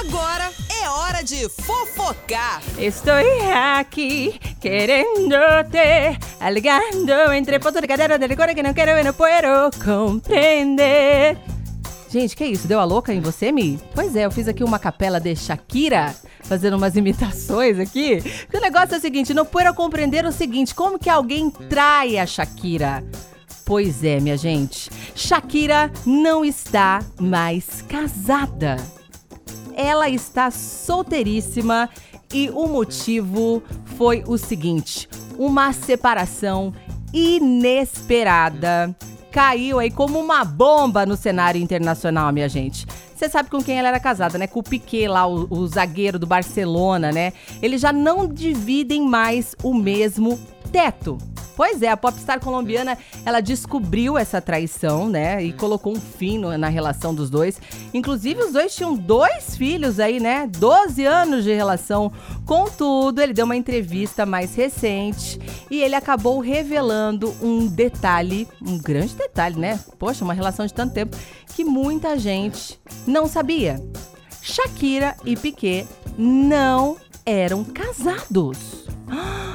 Agora 0.00 0.48
é 0.80 0.88
hora 0.88 1.24
de 1.24 1.48
fofocar. 1.48 2.62
Estou 2.78 3.14
aqui 3.76 4.38
querendo-te, 4.60 6.16
alegando 6.38 7.32
entre 7.34 7.58
pontos 7.58 7.80
de 7.80 7.88
cadeira 7.88 8.16
de 8.16 8.28
licor 8.28 8.54
que 8.54 8.62
não 8.62 8.72
quero 8.72 8.92
e 8.92 9.02
não 9.02 9.12
puedo 9.12 9.76
compreender. 9.84 11.36
Gente, 12.08 12.36
que 12.36 12.44
isso? 12.44 12.68
Deu 12.68 12.78
a 12.78 12.84
louca 12.84 13.12
em 13.12 13.20
você, 13.20 13.50
Mi? 13.50 13.76
Pois 13.92 14.14
é, 14.14 14.24
eu 14.24 14.30
fiz 14.30 14.46
aqui 14.46 14.62
uma 14.62 14.78
capela 14.78 15.18
de 15.18 15.34
Shakira, 15.34 16.14
fazendo 16.44 16.76
umas 16.76 16.94
imitações 16.96 17.80
aqui. 17.80 18.22
o 18.54 18.60
negócio 18.60 18.94
é 18.94 18.98
o 18.98 19.00
seguinte, 19.00 19.34
não 19.34 19.44
puedo 19.44 19.74
compreender 19.74 20.24
o 20.24 20.30
seguinte, 20.30 20.76
como 20.76 20.96
que 20.96 21.10
alguém 21.10 21.50
trai 21.50 22.18
a 22.18 22.24
Shakira? 22.24 23.04
Pois 23.64 24.04
é, 24.04 24.20
minha 24.20 24.36
gente, 24.36 24.88
Shakira 25.16 25.90
não 26.06 26.44
está 26.44 27.00
mais 27.18 27.82
casada 27.82 28.76
ela 29.78 30.10
está 30.10 30.50
solteiríssima 30.50 31.88
e 32.34 32.50
o 32.50 32.66
motivo 32.66 33.62
foi 33.96 34.24
o 34.26 34.36
seguinte: 34.36 35.08
uma 35.38 35.72
separação 35.72 36.74
inesperada 37.14 38.94
caiu 39.30 39.78
aí 39.78 39.90
como 39.90 40.18
uma 40.18 40.44
bomba 40.44 41.06
no 41.06 41.16
cenário 41.16 41.60
internacional, 41.60 42.32
minha 42.32 42.48
gente. 42.48 42.84
Você 43.14 43.28
sabe 43.28 43.50
com 43.50 43.62
quem 43.62 43.78
ela 43.78 43.88
era 43.88 44.00
casada, 44.00 44.38
né? 44.38 44.46
Com 44.46 44.60
o 44.60 44.62
Piquet 44.62 45.08
lá, 45.08 45.26
o, 45.26 45.46
o, 45.50 45.66
zagueiro 45.66 46.18
do 46.18 46.26
Barcelona, 46.26 47.10
né? 47.10 47.32
Eles 47.62 47.80
já 47.80 47.92
não 47.92 48.28
dividem 48.28 49.02
mais 49.02 49.54
o 49.62 49.74
mesmo 49.74 50.38
teto. 50.70 51.18
Pois 51.58 51.82
é, 51.82 51.88
a 51.88 51.96
popstar 51.96 52.38
colombiana, 52.38 52.96
ela 53.26 53.40
descobriu 53.40 54.16
essa 54.16 54.40
traição, 54.40 55.08
né? 55.08 55.42
E 55.42 55.52
colocou 55.52 55.92
um 55.92 56.00
fim 56.00 56.38
na 56.38 56.68
relação 56.68 57.12
dos 57.12 57.28
dois. 57.28 57.60
Inclusive, 57.92 58.44
os 58.44 58.52
dois 58.52 58.76
tinham 58.76 58.94
dois 58.94 59.56
filhos 59.56 59.98
aí, 59.98 60.20
né? 60.20 60.46
12 60.46 61.04
anos 61.04 61.42
de 61.42 61.52
relação. 61.52 62.12
Contudo, 62.46 63.20
ele 63.20 63.32
deu 63.32 63.44
uma 63.44 63.56
entrevista 63.56 64.24
mais 64.24 64.54
recente 64.54 65.40
e 65.68 65.82
ele 65.82 65.96
acabou 65.96 66.38
revelando 66.38 67.34
um 67.42 67.66
detalhe, 67.66 68.46
um 68.62 68.78
grande 68.78 69.16
detalhe, 69.16 69.58
né? 69.58 69.80
Poxa, 69.98 70.24
uma 70.24 70.34
relação 70.34 70.64
de 70.64 70.72
tanto 70.72 70.94
tempo 70.94 71.16
que 71.56 71.64
muita 71.64 72.16
gente 72.16 72.78
não 73.04 73.26
sabia. 73.26 73.82
Shakira 74.40 75.16
e 75.24 75.36
Piquet 75.36 75.88
não 76.16 76.96
eram 77.26 77.64
casados. 77.64 78.86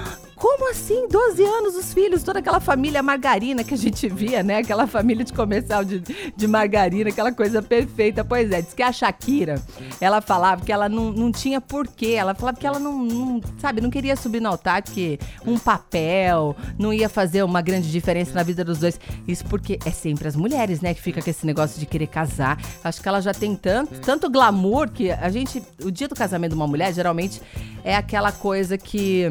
Como 0.44 0.70
assim? 0.70 1.08
12 1.08 1.42
anos 1.42 1.74
os 1.74 1.94
filhos, 1.94 2.22
toda 2.22 2.40
aquela 2.40 2.60
família 2.60 3.02
margarina 3.02 3.64
que 3.64 3.74
a 3.74 3.78
gente 3.78 4.10
via, 4.10 4.44
né? 4.44 4.58
Aquela 4.58 4.86
família 4.86 5.24
de 5.24 5.32
comercial 5.32 5.86
de, 5.86 6.04
de 6.36 6.48
margarina, 6.48 7.12
aquela 7.12 7.32
coisa 7.32 7.62
perfeita. 7.62 8.26
Pois 8.26 8.52
é, 8.52 8.62
diz 8.62 8.74
que 8.74 8.84
a 8.84 8.92
Shakira, 8.92 9.56
ela 10.02 10.20
falava 10.20 10.66
que 10.66 10.70
ela 10.70 10.90
não, 10.90 11.14
não 11.14 11.32
tinha 11.32 11.62
porquê. 11.62 12.16
Ela 12.18 12.36
falava 12.36 12.58
que 12.58 12.68
ela 12.68 12.78
não, 12.78 13.06
não, 13.06 13.42
sabe, 13.58 13.80
não 13.80 13.90
queria 13.90 14.18
subir 14.18 14.42
no 14.42 14.50
altar, 14.50 14.82
porque 14.84 15.18
um 15.48 15.58
papel 15.58 16.54
não 16.78 16.92
ia 16.92 17.08
fazer 17.08 17.42
uma 17.44 17.62
grande 17.62 17.90
diferença 17.90 18.34
na 18.34 18.44
vida 18.44 18.66
dos 18.66 18.80
dois. 18.80 19.00
Isso 19.26 19.46
porque 19.46 19.80
é 19.86 19.92
sempre 19.92 20.28
as 20.28 20.36
mulheres, 20.36 20.82
né, 20.82 20.94
que 20.94 21.02
fica 21.02 21.22
com 21.22 21.30
esse 21.30 21.46
negócio 21.46 21.80
de 21.80 21.86
querer 21.86 22.08
casar. 22.08 22.62
Acho 22.84 23.02
que 23.02 23.08
ela 23.08 23.22
já 23.22 23.34
tem 23.34 23.56
tanto, 23.56 23.98
tanto 24.02 24.30
glamour 24.30 24.90
que 24.90 25.10
a 25.10 25.30
gente, 25.30 25.64
o 25.82 25.90
dia 25.90 26.10
do 26.10 26.16
casamento 26.16 26.52
de 26.52 26.58
uma 26.58 26.68
mulher, 26.68 26.94
geralmente 26.94 27.42
é 27.82 27.96
aquela 27.96 28.34
coisa 28.34 28.78
que. 28.78 29.30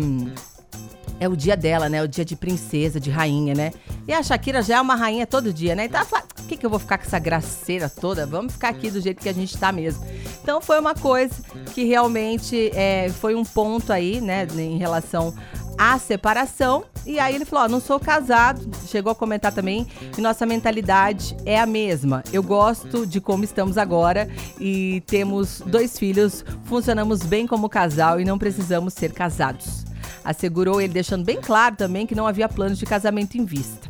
É 1.23 1.29
o 1.29 1.37
dia 1.37 1.57
dela, 1.57 1.89
né? 1.89 2.03
O 2.03 2.09
dia 2.09 2.25
de 2.25 2.35
princesa, 2.35 2.99
de 2.99 3.09
rainha, 3.09 3.55
né? 3.55 3.71
E 4.09 4.13
a 4.13 4.21
Shakira 4.25 4.61
já 4.61 4.79
é 4.79 4.81
uma 4.81 4.97
rainha 4.97 5.25
todo 5.25 5.53
dia, 5.53 5.73
né? 5.77 5.85
Então 5.85 6.01
ela 6.01 6.09
fala, 6.09 6.25
por 6.35 6.47
que, 6.47 6.57
que 6.57 6.67
eu 6.67 6.71
vou 6.71 6.81
ficar 6.81 6.99
com 6.99 7.05
essa 7.05 7.21
graceira 7.21 7.89
toda? 7.89 8.27
Vamos 8.27 8.55
ficar 8.55 8.71
aqui 8.71 8.91
do 8.91 9.01
jeito 9.01 9.23
que 9.23 9.29
a 9.29 9.33
gente 9.33 9.57
tá 9.57 9.71
mesmo. 9.71 10.05
Então 10.43 10.61
foi 10.61 10.81
uma 10.81 10.97
coisa 10.97 11.33
que 11.73 11.85
realmente 11.85 12.73
é, 12.75 13.09
foi 13.09 13.37
um 13.37 13.45
ponto 13.45 13.93
aí, 13.93 14.21
né? 14.21 14.49
Em 14.57 14.79
relação 14.79 15.33
à 15.79 15.97
separação. 15.97 16.83
E 17.07 17.21
aí 17.21 17.37
ele 17.37 17.45
falou: 17.45 17.67
ó, 17.67 17.69
não 17.69 17.79
sou 17.81 18.01
casado. 18.01 18.69
Chegou 18.89 19.13
a 19.13 19.15
comentar 19.15 19.53
também 19.53 19.85
que 20.13 20.21
nossa 20.21 20.45
mentalidade 20.45 21.37
é 21.47 21.57
a 21.57 21.67
mesma. 21.67 22.25
Eu 22.33 22.43
gosto 22.43 23.07
de 23.07 23.21
como 23.21 23.45
estamos 23.45 23.79
agora 23.79 24.29
e 24.59 25.05
temos 25.07 25.63
dois 25.65 25.97
filhos, 25.97 26.45
funcionamos 26.65 27.23
bem 27.23 27.47
como 27.47 27.69
casal 27.69 28.21
e 28.21 28.25
não 28.25 28.41
precisamos 28.41 28.93
ser 28.93 29.13
casados. 29.13 29.92
Assegurou 30.25 30.81
ele, 30.81 30.93
deixando 30.93 31.25
bem 31.25 31.41
claro 31.41 31.77
também 31.77 32.07
que 32.07 32.15
não 32.15 32.27
havia 32.27 32.49
planos 32.49 32.79
de 32.79 32.87
casamento 32.87 33.37
em 33.37 33.45
vista. 33.45 33.89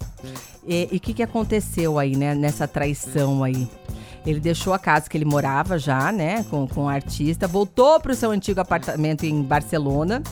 E 0.67 0.89
o 0.93 1.01
que, 1.01 1.13
que 1.13 1.23
aconteceu 1.23 1.99
aí, 1.99 2.17
né, 2.17 2.35
nessa 2.35 2.69
traição 2.69 3.43
aí? 3.43 3.69
Ele 4.25 4.39
deixou 4.39 4.73
a 4.73 4.79
casa 4.79 5.11
que 5.11 5.17
ele 5.17 5.25
morava 5.25 5.79
já, 5.79 6.13
né, 6.13 6.45
com, 6.49 6.67
com 6.69 6.85
o 6.85 6.89
artista, 6.89 7.49
voltou 7.49 7.99
para 7.99 8.13
o 8.13 8.15
seu 8.15 8.31
antigo 8.31 8.61
apartamento 8.61 9.25
em 9.25 9.43
Barcelona. 9.43 10.23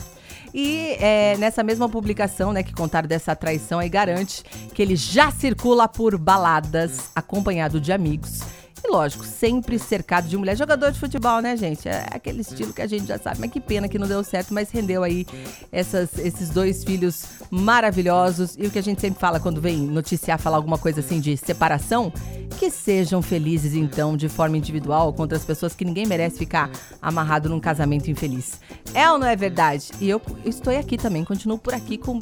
E 0.53 0.95
é, 0.99 1.37
nessa 1.37 1.63
mesma 1.63 1.87
publicação, 1.87 2.51
né, 2.53 2.63
que 2.63 2.73
contaram 2.73 3.07
dessa 3.07 3.35
traição, 3.35 3.79
aí 3.79 3.89
garante 3.89 4.43
que 4.73 4.81
ele 4.81 4.95
já 4.95 5.31
circula 5.31 5.87
por 5.87 6.17
baladas, 6.17 7.09
acompanhado 7.15 7.79
de 7.79 7.91
amigos 7.91 8.41
e 8.83 8.91
lógico, 8.91 9.23
sempre 9.23 9.77
cercado 9.77 10.27
de 10.27 10.35
mulher. 10.35 10.57
Jogador 10.57 10.91
de 10.91 10.99
futebol, 10.99 11.39
né, 11.39 11.55
gente? 11.55 11.87
É 11.87 12.05
aquele 12.11 12.41
estilo 12.41 12.73
que 12.73 12.81
a 12.81 12.87
gente 12.87 13.05
já 13.05 13.17
sabe. 13.17 13.39
Mas 13.39 13.51
que 13.51 13.59
pena 13.59 13.87
que 13.87 13.99
não 13.99 14.07
deu 14.07 14.23
certo, 14.23 14.53
mas 14.53 14.71
rendeu 14.71 15.03
aí 15.03 15.25
essas, 15.71 16.17
esses 16.17 16.49
dois 16.49 16.83
filhos 16.83 17.25
maravilhosos. 17.51 18.55
E 18.57 18.65
o 18.65 18.71
que 18.71 18.79
a 18.79 18.83
gente 18.83 18.99
sempre 18.99 19.19
fala 19.19 19.39
quando 19.39 19.61
vem 19.61 19.77
noticiar, 19.77 20.39
falar 20.39 20.57
alguma 20.57 20.77
coisa 20.77 20.99
assim 20.99 21.19
de 21.19 21.37
separação, 21.37 22.11
que 22.57 22.71
sejam 22.71 23.21
felizes 23.21 23.75
então 23.75 24.17
de 24.17 24.27
forma 24.27 24.57
individual 24.57 25.13
com 25.13 25.21
outras 25.21 25.45
pessoas 25.45 25.75
que 25.75 25.85
ninguém 25.85 26.05
merece 26.05 26.37
ficar 26.37 26.69
amarrado 27.01 27.49
num 27.49 27.59
casamento 27.59 28.09
infeliz. 28.09 28.59
É 28.93 29.09
ou 29.11 29.19
não 29.19 29.27
é 29.27 29.35
verdade? 29.35 29.91
E 29.99 30.09
eu 30.09 30.21
estou 30.43 30.77
aqui 30.77 30.97
também, 30.97 31.23
continuo 31.23 31.57
por 31.57 31.73
aqui 31.73 31.97
com 31.97 32.19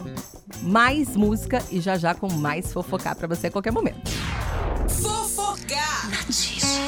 mais 0.61 1.15
música 1.15 1.63
e 1.71 1.79
já 1.79 1.97
já 1.97 2.13
com 2.13 2.31
mais 2.31 2.73
fofocar 2.73 3.15
para 3.15 3.27
você 3.27 3.47
a 3.47 3.51
qualquer 3.51 3.71
momento. 3.71 4.09
Fofocar! 5.67 6.79